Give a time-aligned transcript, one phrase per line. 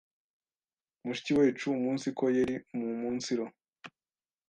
[1.05, 3.45] mushiki wecu umunsiko yeri muumunsiru